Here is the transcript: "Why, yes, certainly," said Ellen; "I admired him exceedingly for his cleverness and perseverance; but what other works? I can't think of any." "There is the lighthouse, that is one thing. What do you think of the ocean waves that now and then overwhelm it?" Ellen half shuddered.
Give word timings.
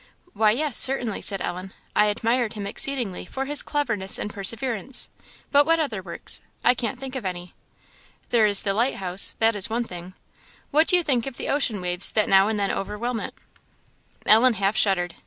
"Why, 0.33 0.49
yes, 0.49 0.77
certainly," 0.77 1.21
said 1.21 1.43
Ellen; 1.43 1.73
"I 1.95 2.07
admired 2.07 2.53
him 2.53 2.65
exceedingly 2.65 3.23
for 3.23 3.45
his 3.45 3.61
cleverness 3.61 4.17
and 4.17 4.33
perseverance; 4.33 5.11
but 5.51 5.63
what 5.63 5.79
other 5.79 6.01
works? 6.01 6.41
I 6.65 6.73
can't 6.73 6.97
think 6.99 7.15
of 7.15 7.23
any." 7.23 7.53
"There 8.31 8.47
is 8.47 8.63
the 8.63 8.73
lighthouse, 8.73 9.35
that 9.37 9.55
is 9.55 9.69
one 9.69 9.83
thing. 9.83 10.15
What 10.71 10.87
do 10.87 10.95
you 10.95 11.03
think 11.03 11.27
of 11.27 11.37
the 11.37 11.49
ocean 11.49 11.81
waves 11.81 12.09
that 12.13 12.27
now 12.27 12.47
and 12.47 12.59
then 12.59 12.71
overwhelm 12.71 13.19
it?" 13.19 13.35
Ellen 14.25 14.55
half 14.55 14.75
shuddered. 14.75 15.13